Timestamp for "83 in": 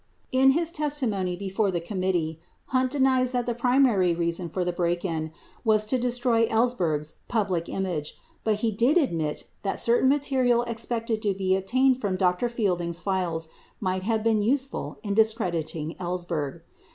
0.33-0.51